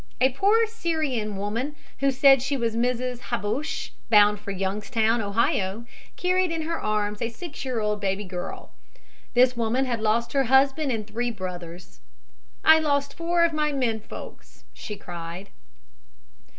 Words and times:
A 0.19 0.29
poor 0.31 0.65
Syrian 0.65 1.37
woman 1.37 1.75
who 1.99 2.09
said 2.09 2.41
she 2.41 2.57
was 2.57 2.75
Mrs. 2.75 3.19
Habush, 3.29 3.91
bound 4.09 4.39
for 4.39 4.49
Youngstown, 4.49 5.21
Ohio, 5.21 5.85
carried 6.15 6.49
in 6.51 6.63
her 6.63 6.81
arms 6.81 7.21
a 7.21 7.29
six 7.29 7.63
year 7.63 7.79
old 7.79 8.01
baby 8.01 8.23
girl. 8.23 8.71
This 9.35 9.55
woman 9.55 9.85
had 9.85 10.01
lost 10.01 10.33
her 10.33 10.45
husband 10.45 10.91
and 10.91 11.05
three 11.05 11.29
brothers. 11.29 11.99
"I 12.65 12.79
lost 12.79 13.13
four 13.13 13.43
of 13.43 13.53
my 13.53 13.71
men 13.71 13.99
folks," 13.99 14.63
she 14.73 14.95
cried. 14.97 15.51